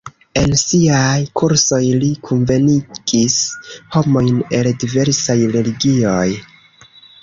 [0.39, 3.39] En siaj kursoj li kunvenigis
[3.99, 6.23] homojn el diversaj religioj.